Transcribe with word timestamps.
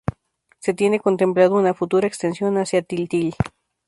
Se 0.57 0.73
tiene 0.73 0.99
contemplado 0.99 1.53
una 1.53 1.75
futura 1.75 2.07
extensión 2.07 2.57
hacia 2.57 2.81
Tiltil. 2.81 3.35